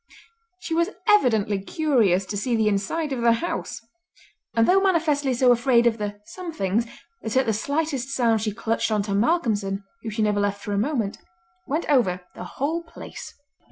She 0.57 0.73
was 0.73 0.89
evidently 1.07 1.59
curious 1.59 2.25
to 2.25 2.35
see 2.35 2.55
the 2.55 2.67
inside 2.67 3.13
of 3.13 3.21
the 3.21 3.33
house; 3.33 3.81
and 4.55 4.67
though 4.67 4.81
manifestly 4.81 5.31
so 5.35 5.51
afraid 5.51 5.85
of 5.85 5.99
the 5.99 6.19
"somethings" 6.25 6.87
that 7.21 7.37
at 7.37 7.45
the 7.45 7.53
slightest 7.53 8.09
sound 8.09 8.41
she 8.41 8.51
clutched 8.51 8.89
on 8.89 9.03
to 9.03 9.11
Malcolmson, 9.13 9.83
whom 10.01 10.09
she 10.09 10.23
never 10.23 10.39
left 10.39 10.63
for 10.63 10.73
a 10.73 10.77
moment, 10.79 11.19
went 11.67 11.85
over 11.87 12.21
the 12.33 12.45
whole 12.45 12.81
place. 12.81 13.35